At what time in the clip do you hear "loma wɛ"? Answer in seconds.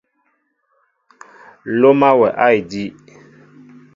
1.79-2.27